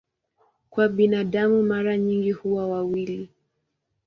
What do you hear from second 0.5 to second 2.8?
Kwa binadamu mara nyingi huwa